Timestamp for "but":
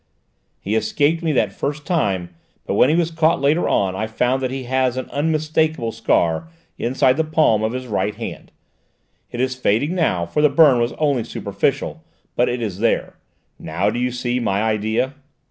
2.65-2.73, 12.35-12.49